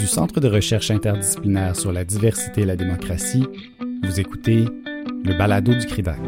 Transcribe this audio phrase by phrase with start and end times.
[0.00, 3.46] du Centre de recherche interdisciplinaire sur la diversité et la démocratie,
[4.02, 4.64] vous écoutez
[5.24, 6.18] le balado du CRIDAC.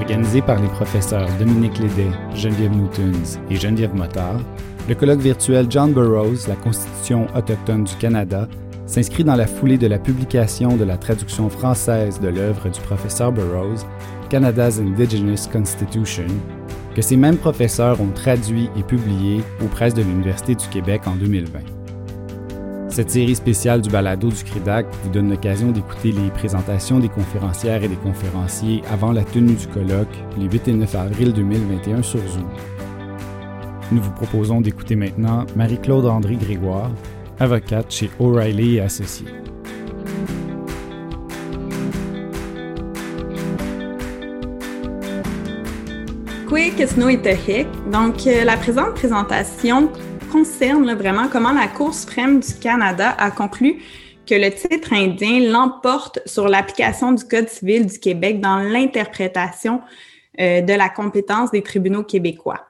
[0.00, 4.40] Organisé par les professeurs Dominique Lédet, Geneviève Newtons et Geneviève Motard,
[4.88, 8.48] le colloque virtuel John Burroughs, la Constitution autochtone du Canada,
[8.86, 13.32] s'inscrit dans la foulée de la publication de la traduction française de l'œuvre du professeur
[13.32, 13.84] Burroughs,
[14.30, 16.26] Canada's Indigenous Constitution,
[16.98, 21.14] que ces mêmes professeurs ont traduit et publié aux presses de l'Université du Québec en
[21.14, 21.60] 2020.
[22.88, 27.84] Cette série spéciale du balado du CRIDAC vous donne l'occasion d'écouter les présentations des conférencières
[27.84, 32.18] et des conférenciers avant la tenue du colloque les 8 et 9 avril 2021 sur
[32.26, 32.48] Zoom.
[33.92, 36.90] Nous vous proposons d'écouter maintenant Marie-Claude André Grégoire,
[37.38, 39.28] avocate chez O'Reilly et Associés.
[47.92, 49.92] Donc, euh, la présente présentation
[50.32, 53.82] concerne vraiment comment la Cour suprême du Canada a conclu
[54.26, 59.82] que le titre indien l'emporte sur l'application du Code civil du Québec dans l'interprétation
[60.40, 62.67] euh, de la compétence des tribunaux québécois.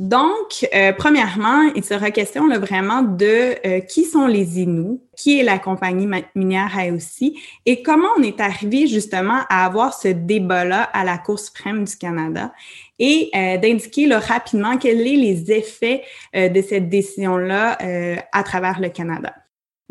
[0.00, 5.38] Donc, euh, premièrement, il sera question là, vraiment de euh, qui sont les Inuits, qui
[5.38, 10.84] est la compagnie minière aussi, et comment on est arrivé justement à avoir ce débat-là
[10.84, 12.50] à la Cour suprême du Canada
[12.98, 16.02] et euh, d'indiquer rapidement quels sont les effets
[16.34, 17.76] de cette décision-là
[18.32, 19.34] à travers le Canada.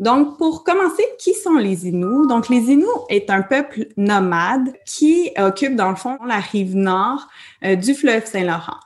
[0.00, 2.26] Donc, pour commencer, qui sont les Inuits?
[2.28, 7.28] Donc, les Inuits est un peuple nomade qui occupe, dans le fond, la rive nord
[7.62, 8.78] du fleuve Saint-Laurent.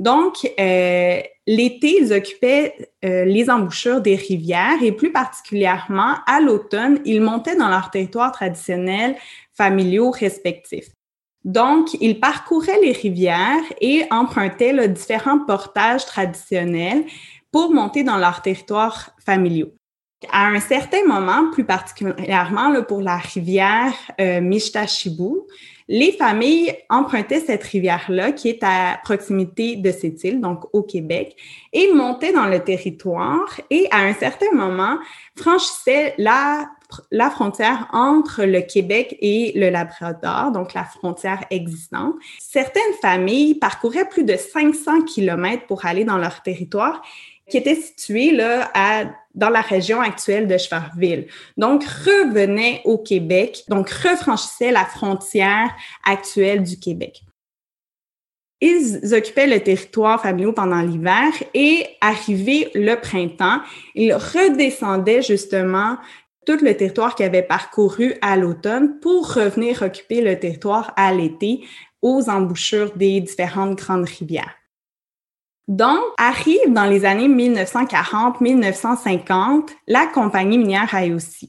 [0.00, 7.00] Donc, euh, l'été, ils occupaient euh, les embouchures des rivières et plus particulièrement à l'automne,
[7.04, 9.14] ils montaient dans leurs territoires traditionnels
[9.52, 10.88] familiaux respectifs.
[11.44, 17.04] Donc, ils parcouraient les rivières et empruntaient les différents portages traditionnels
[17.52, 19.74] pour monter dans leurs territoires familiaux.
[20.30, 24.40] À un certain moment, plus particulièrement pour la rivière euh,
[25.92, 31.34] les familles empruntaient cette rivière-là, qui est à proximité de cette île, donc au Québec,
[31.72, 34.98] et montaient dans le territoire et à un certain moment
[35.34, 36.70] franchissaient la,
[37.10, 42.14] la frontière entre le Québec et le Labrador, donc la frontière existante.
[42.38, 47.02] Certaines familles parcouraient plus de 500 kilomètres pour aller dans leur territoire
[47.50, 51.26] qui était situé là, à, dans la région actuelle de Chevarville.
[51.56, 55.70] Donc, revenait au Québec, donc refranchissait la frontière
[56.04, 57.22] actuelle du Québec.
[58.60, 63.60] Ils occupaient le territoire familial pendant l'hiver et, arrivé le printemps,
[63.94, 65.96] ils redescendaient justement
[66.46, 71.64] tout le territoire qu'ils avaient parcouru à l'automne pour revenir occuper le territoire à l'été
[72.02, 74.59] aux embouchures des différentes grandes rivières.
[75.68, 81.48] Donc, arrive dans les années 1940-1950 la compagnie minière IOC.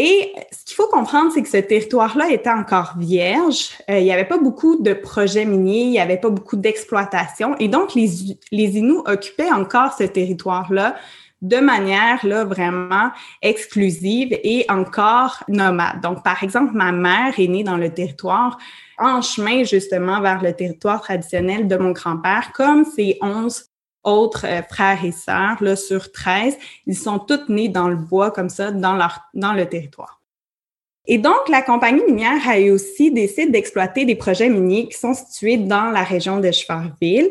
[0.00, 3.70] Et ce qu'il faut comprendre, c'est que ce territoire-là était encore vierge.
[3.90, 7.56] Euh, il n'y avait pas beaucoup de projets miniers, il n'y avait pas beaucoup d'exploitation.
[7.58, 8.08] Et donc, les,
[8.52, 10.94] les Inuits occupaient encore ce territoire-là
[11.40, 13.10] de manière là, vraiment
[13.42, 16.00] exclusive et encore nomade.
[16.02, 18.58] Donc, par exemple, ma mère est née dans le territoire
[18.98, 23.66] en chemin justement vers le territoire traditionnel de mon grand-père, comme ses onze
[24.04, 26.56] autres euh, frères et sœurs, là, sur 13,
[26.86, 30.17] ils sont tous nés dans le bois comme ça, dans, leur, dans le territoire.
[31.10, 32.36] Et donc, la compagnie minière
[32.70, 37.30] aussi décide d'exploiter des projets miniers qui sont situés dans la région de Chevarville.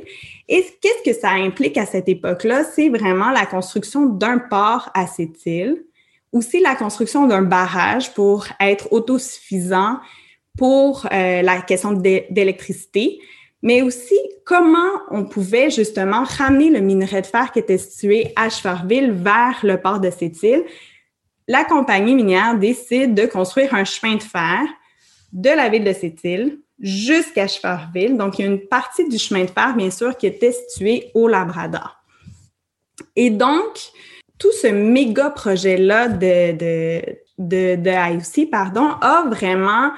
[0.49, 2.63] Et qu'est-ce que ça implique à cette époque-là?
[2.63, 5.83] C'est vraiment la construction d'un port à cette île,
[6.31, 9.97] aussi la construction d'un barrage pour être autosuffisant
[10.57, 13.19] pour euh, la question d'électricité,
[13.61, 18.49] mais aussi comment on pouvait justement ramener le minerai de fer qui était situé à
[18.49, 20.65] Chefarville vers le port de cette.
[21.47, 24.61] La compagnie minière décide de construire un chemin de fer
[25.31, 28.17] de la ville de cette île jusqu'à Chefarville.
[28.17, 31.11] Donc, il y a une partie du chemin de fer, bien sûr, qui était située
[31.13, 31.97] au Labrador.
[33.15, 33.91] Et donc,
[34.37, 37.01] tout ce méga projet-là de, de,
[37.37, 39.91] de, de IOC, pardon, a vraiment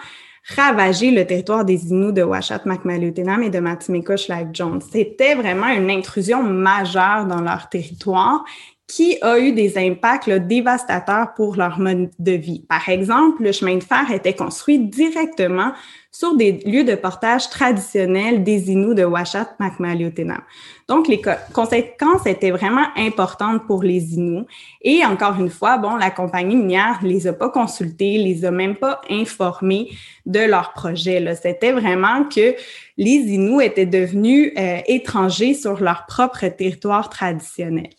[0.56, 4.82] ravager le territoire des Inuits de Washat, Macmalutenam et de Matimekos Lake Jones.
[4.92, 8.46] C'était vraiment une intrusion majeure dans leur territoire
[8.90, 12.66] qui a eu des impacts dévastateurs pour leur mode de vie.
[12.68, 15.74] Par exemple, le chemin de fer était construit directement
[16.12, 20.42] sur des lieux de portage traditionnels des Inuits de Washat Makmaliotenam.
[20.88, 21.22] Donc, les
[21.54, 24.48] conséquences étaient vraiment importantes pour les Inuits.
[24.82, 28.76] Et encore une fois, bon, la compagnie minière les a pas consultés, les a même
[28.76, 29.92] pas informés
[30.26, 31.24] de leur projet.
[31.40, 32.56] C'était vraiment que
[32.98, 37.90] les Inuits étaient devenus euh, étrangers sur leur propre territoire traditionnel.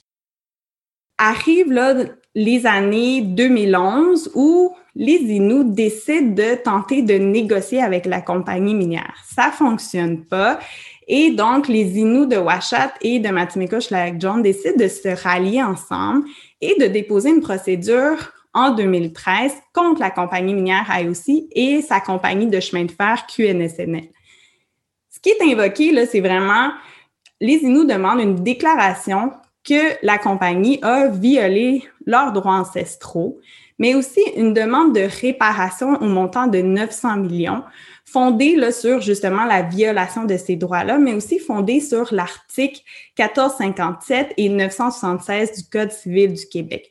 [1.21, 1.95] Arrive là,
[2.35, 9.15] les années 2011 où les Inuits décident de tenter de négocier avec la compagnie minière.
[9.25, 10.59] Ça fonctionne pas.
[11.07, 16.27] Et donc, les Inuits de Washat et de Matimekos-John décident de se rallier ensemble
[16.61, 22.47] et de déposer une procédure en 2013 contre la compagnie minière IOC et sa compagnie
[22.47, 24.09] de chemin de fer QNSNL.
[25.11, 26.71] Ce qui est invoqué, là, c'est vraiment
[27.41, 29.33] les Inuits demandent une déclaration
[29.65, 33.39] que la compagnie a violé leurs droits ancestraux,
[33.79, 37.63] mais aussi une demande de réparation au montant de 900 millions,
[38.05, 42.81] fondée sur justement la violation de ces droits-là, mais aussi fondée sur l'article
[43.19, 46.91] 1457 et 976 du Code civil du Québec.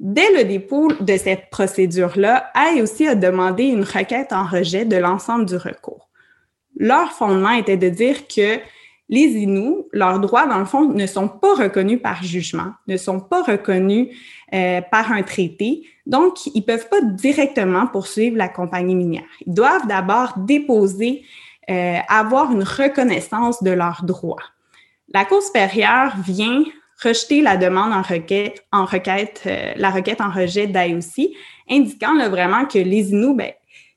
[0.00, 2.50] Dès le dépôt de cette procédure-là,
[2.80, 6.08] aussi a demandé une requête en rejet de l'ensemble du recours.
[6.76, 8.58] Leur fondement était de dire que
[9.10, 13.18] les Inuits, leurs droits, dans le fond, ne sont pas reconnus par jugement, ne sont
[13.18, 14.08] pas reconnus
[14.54, 15.82] euh, par un traité.
[16.06, 19.24] Donc, ils peuvent pas directement poursuivre la compagnie minière.
[19.44, 21.24] Ils doivent d'abord déposer,
[21.68, 24.42] euh, avoir une reconnaissance de leurs droits.
[25.12, 26.62] La Cour supérieure vient
[27.02, 31.34] rejeter la demande en requête, en requête euh, la requête en rejet d'IOC,
[31.68, 33.50] indiquant là, vraiment que les Inuits, ben,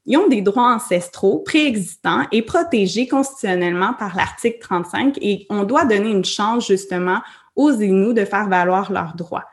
[0.05, 5.85] ils ont des droits ancestraux préexistants et protégés constitutionnellement par l'article 35 et on doit
[5.85, 7.21] donner une chance justement
[7.55, 9.45] aux Inuits de faire valoir leurs droits.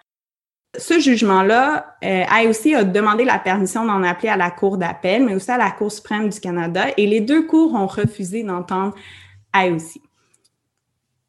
[0.78, 5.34] Ce jugement-là, euh, IOC a demandé la permission d'en appeler à la Cour d'appel, mais
[5.34, 8.94] aussi à la Cour suprême du Canada, et les deux cours ont refusé d'entendre
[9.54, 10.00] IOC.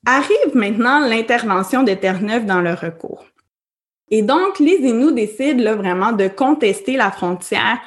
[0.06, 3.26] Arrive maintenant l'intervention de Terre-Neuve dans le recours.
[4.10, 7.80] Et donc, les Inuits décident là, vraiment de contester la frontière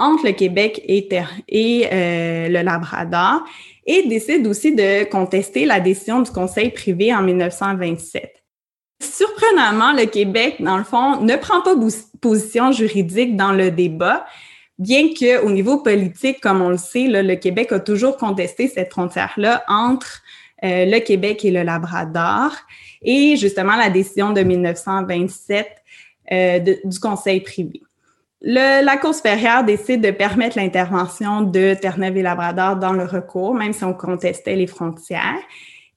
[0.00, 3.44] entre le Québec et, euh, le Labrador
[3.86, 8.42] et décide aussi de contester la décision du Conseil privé en 1927.
[9.02, 11.74] Surprenamment, le Québec, dans le fond, ne prend pas
[12.20, 14.26] position juridique dans le débat,
[14.78, 18.90] bien que au niveau politique, comme on le sait, le Québec a toujours contesté cette
[18.90, 20.22] frontière-là entre
[20.64, 22.52] euh, le Québec et le Labrador.
[23.02, 25.66] Et justement, la décision de 1927
[26.32, 27.82] euh, du Conseil privé
[28.42, 33.72] la Cour supérieure décide de permettre l'intervention de Terre-Neuve et Labrador dans le recours, même
[33.72, 35.40] si on contestait les frontières.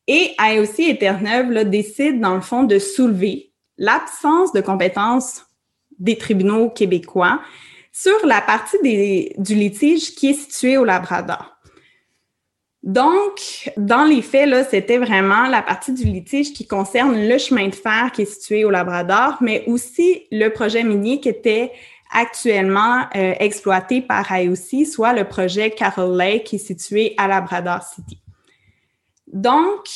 [0.07, 5.45] Et IOC et Terre-Neuve décident, dans le fond, de soulever l'absence de compétences
[5.99, 7.39] des tribunaux québécois
[7.91, 8.77] sur la partie
[9.37, 11.53] du litige qui est située au Labrador.
[12.81, 17.75] Donc, dans les faits, c'était vraiment la partie du litige qui concerne le chemin de
[17.75, 21.71] fer qui est situé au Labrador, mais aussi le projet minier qui était
[22.13, 27.81] actuellement euh, exploité par IOC, soit le projet Carroll Lake qui est situé à Labrador
[27.83, 28.19] City.
[29.27, 29.87] Donc,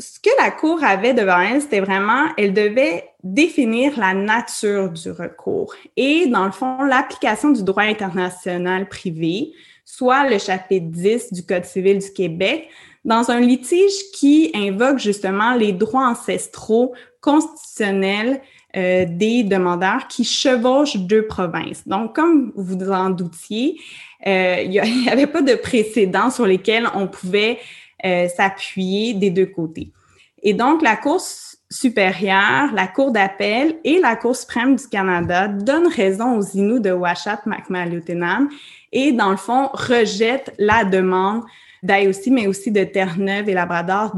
[0.00, 5.10] ce que la Cour avait devant elle, c'était vraiment, elle devait définir la nature du
[5.10, 9.52] recours et, dans le fond, l'application du droit international privé,
[9.84, 12.68] soit le chapitre 10 du Code civil du Québec,
[13.04, 18.40] dans un litige qui invoque justement les droits ancestraux constitutionnels
[18.76, 21.86] euh, des demandeurs qui chevauchent deux provinces.
[21.88, 23.80] Donc, comme vous en doutiez,
[24.26, 24.78] euh, il n'y
[25.10, 27.58] avait pas de précédent sur lesquels on pouvait
[28.04, 29.90] euh, s'appuyer des deux côtés.
[30.42, 31.20] Et donc, la Cour
[31.68, 36.92] supérieure, la Cour d'appel et la Cour suprême du Canada donnent raison aux Inuits de
[36.92, 38.48] Washat Macmalutenam
[38.92, 41.42] et, dans le fond, rejettent la demande
[41.82, 44.14] d'IOC, mais aussi de Terre-Neuve et Labrador,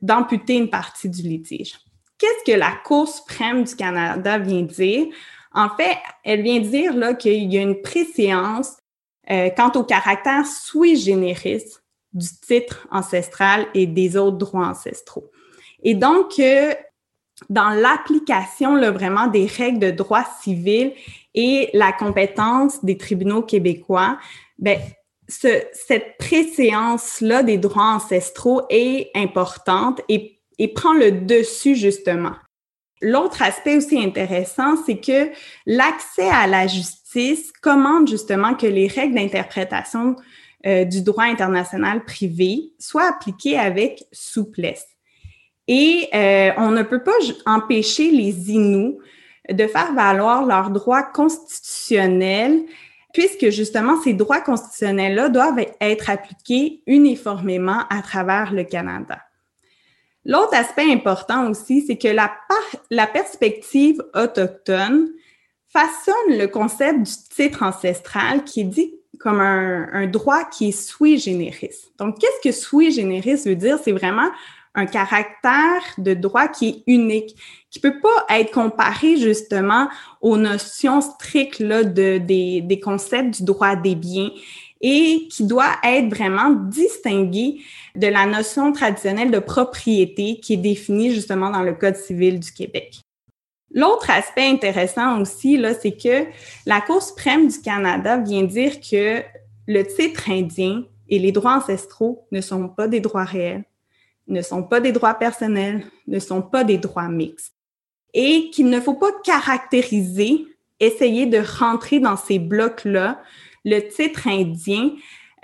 [0.00, 1.74] d'amputer une partie du litige.
[2.18, 5.06] Qu'est-ce que la Cour suprême du Canada vient dire?
[5.52, 8.76] En fait, elle vient dire qu'il y a une préséance
[9.30, 11.64] euh, quant au caractère sui generis
[12.12, 15.30] du titre ancestral et des autres droits ancestraux.
[15.82, 16.74] Et donc, euh,
[17.50, 20.92] dans l'application vraiment des règles de droit civil
[21.34, 24.18] et la compétence des tribunaux québécois,
[24.58, 24.78] ben,
[25.28, 32.32] ce, cette préséance-là des droits ancestraux est importante et et prend le dessus justement.
[33.02, 35.30] L'autre aspect aussi intéressant, c'est que
[35.66, 40.16] l'accès à la justice commande justement que les règles d'interprétation
[40.66, 44.86] euh, du droit international privé soient appliquées avec souplesse.
[45.68, 47.12] Et euh, on ne peut pas
[47.44, 48.96] empêcher les Inuits
[49.50, 52.64] de faire valoir leurs droits constitutionnels,
[53.12, 59.18] puisque justement ces droits constitutionnels-là doivent être appliqués uniformément à travers le Canada.
[60.26, 65.08] L'autre aspect important aussi, c'est que la, perspective autochtone
[65.68, 71.18] façonne le concept du titre ancestral qui est dit comme un, droit qui est sui
[71.18, 71.76] generis.
[71.98, 73.78] Donc, qu'est-ce que sui generis veut dire?
[73.82, 74.28] C'est vraiment
[74.74, 77.36] un caractère de droit qui est unique,
[77.70, 79.88] qui peut pas être comparé justement
[80.20, 84.30] aux notions strictes des concepts du droit des biens
[84.80, 87.60] et qui doit être vraiment distingué
[87.94, 92.52] de la notion traditionnelle de propriété qui est définie justement dans le Code civil du
[92.52, 93.00] Québec.
[93.72, 96.26] L'autre aspect intéressant aussi, là, c'est que
[96.66, 99.22] la Cour suprême du Canada vient dire que
[99.66, 103.64] le titre indien et les droits ancestraux ne sont pas des droits réels,
[104.28, 107.54] ne sont pas des droits personnels, ne sont pas des droits mixtes.
[108.14, 110.46] Et qu'il ne faut pas caractériser,
[110.80, 113.20] essayer de rentrer dans ces blocs-là,
[113.66, 114.92] le titre indien,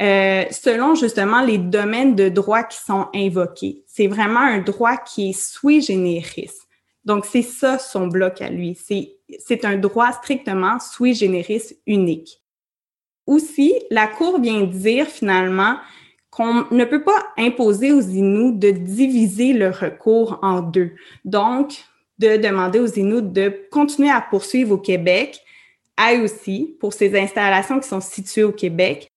[0.01, 3.83] euh, selon justement les domaines de droit qui sont invoqués.
[3.87, 6.51] C'est vraiment un droit qui est sui generis.
[7.05, 8.79] Donc, c'est ça son bloc à lui.
[9.39, 12.41] C'est un droit strictement sui generis unique.
[13.27, 15.77] Aussi, la Cour vient dire finalement
[16.31, 20.93] qu'on ne peut pas imposer aux Inuits de diviser le recours en deux.
[21.25, 21.85] Donc,
[22.19, 25.41] de demander aux Inuits de continuer à poursuivre au Québec,
[25.97, 29.09] à aussi, pour ces installations qui sont situées au Québec,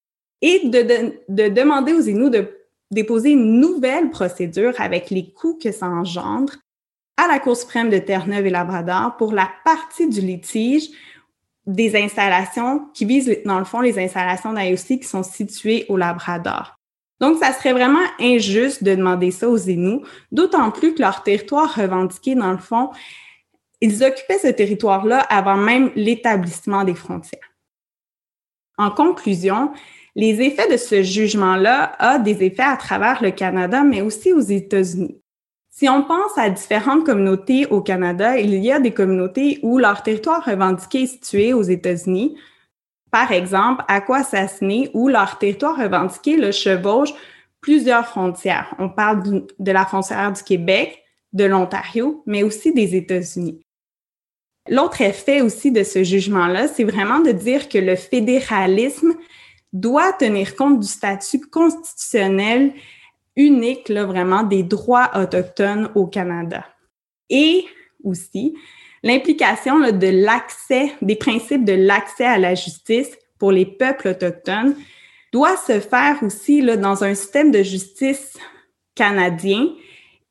[0.41, 2.49] et de, de demander aux Inuits de
[2.91, 6.53] déposer une nouvelle procédure avec les coûts que ça engendre
[7.17, 10.89] à la Cour suprême de Terre-Neuve et Labrador pour la partie du litige
[11.65, 16.75] des installations qui visent, dans le fond, les installations d'IOC qui sont situées au Labrador.
[17.19, 20.01] Donc, ça serait vraiment injuste de demander ça aux Inuits,
[20.31, 22.89] d'autant plus que leur territoire revendiqué, dans le fond,
[23.81, 27.53] ils occupaient ce territoire-là avant même l'établissement des frontières.
[28.77, 29.71] En conclusion,
[30.15, 34.39] les effets de ce jugement-là ont des effets à travers le Canada, mais aussi aux
[34.39, 35.21] États-Unis.
[35.69, 40.03] Si on pense à différentes communautés au Canada, il y a des communautés où leur
[40.03, 42.37] territoire revendiqué est situé aux États-Unis.
[43.11, 47.13] Par exemple, à Aquasasné, où leur territoire revendiqué le chevauche
[47.59, 48.73] plusieurs frontières.
[48.79, 51.03] On parle de la frontière du Québec,
[51.33, 53.64] de l'Ontario, mais aussi des États-Unis.
[54.67, 59.13] L'autre effet aussi de ce jugement-là, c'est vraiment de dire que le fédéralisme
[59.73, 62.73] doit tenir compte du statut constitutionnel
[63.35, 66.65] unique, là, vraiment, des droits autochtones au Canada.
[67.29, 67.65] Et
[68.03, 68.55] aussi,
[69.03, 74.75] l'implication de l'accès, des principes de l'accès à la justice pour les peuples autochtones
[75.31, 78.37] doit se faire aussi dans un système de justice
[78.95, 79.67] canadien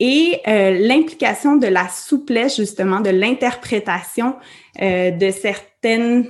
[0.07, 4.37] et euh, l'implication de la souplesse, justement, de l'interprétation
[4.83, 6.29] euh, de certaines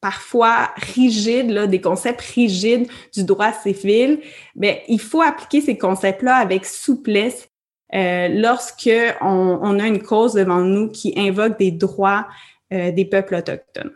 [0.00, 4.18] parfois rigides, là, des concepts rigides du droit civil,
[4.56, 7.48] ben, il faut appliquer ces concepts-là avec souplesse
[7.94, 12.26] euh, lorsque on, on, a une cause devant nous qui invoque des droits
[12.72, 13.92] des peuples autochtones.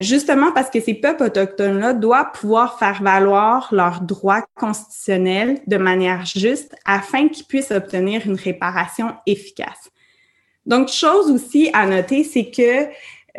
[0.00, 6.24] Justement parce que ces peuples autochtones-là doivent pouvoir faire valoir leurs droits constitutionnels de manière
[6.24, 9.90] juste afin qu'ils puissent obtenir une réparation efficace.
[10.64, 12.88] Donc, chose aussi à noter, c'est que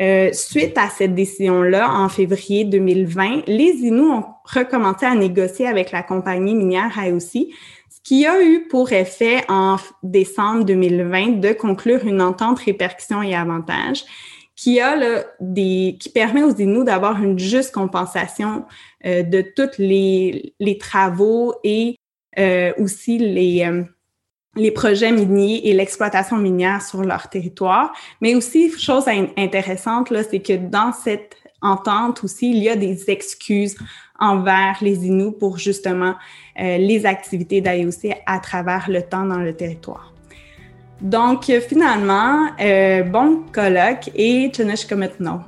[0.00, 5.90] euh, suite à cette décision-là, en février 2020, les Inuits ont recommencé à négocier avec
[5.90, 7.20] la compagnie minière IOC,
[7.90, 13.34] ce qui a eu pour effet en décembre 2020 de conclure une entente répercussions et
[13.34, 14.04] avantages
[14.56, 18.64] qui a là, des qui permet aux Inuits d'avoir une juste compensation
[19.06, 21.96] euh, de tous les, les travaux et
[22.38, 23.84] euh, aussi les
[24.56, 27.92] les projets miniers et l'exploitation minière sur leur territoire.
[28.20, 29.04] Mais aussi, chose
[29.36, 33.76] intéressante, là, c'est que dans cette entente aussi, il y a des excuses
[34.18, 36.14] envers les Inuits pour justement
[36.60, 40.11] euh, les activités d'IOC à travers le temps dans le territoire.
[41.02, 45.40] Donc, finalement, euh, bon colloque et Tcheneshkometno.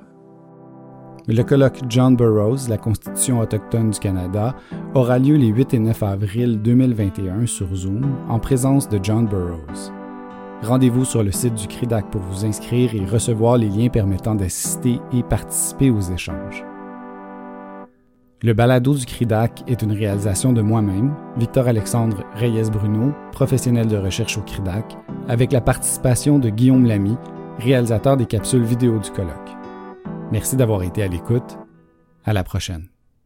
[1.26, 4.54] Le colloque John Burroughs, la Constitution autochtone du Canada,
[4.94, 9.90] aura lieu les 8 et 9 avril 2021 sur Zoom en présence de John Burroughs.
[10.62, 15.00] Rendez-vous sur le site du CRIDAC pour vous inscrire et recevoir les liens permettant d'assister
[15.12, 16.64] et participer aux échanges.
[18.44, 24.42] Le balado du CRIDAC est une réalisation de moi-même, Victor-Alexandre Reyes-Bruno, professionnel de recherche au
[24.42, 24.98] CRIDAC,
[25.28, 27.16] avec la participation de Guillaume Lamy,
[27.58, 29.50] réalisateur des capsules vidéo du colloque.
[30.30, 31.56] Merci d'avoir été à l'écoute.
[32.26, 32.90] À la prochaine.